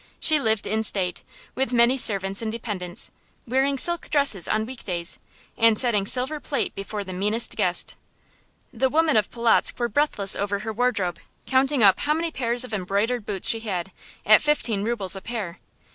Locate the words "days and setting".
4.83-6.07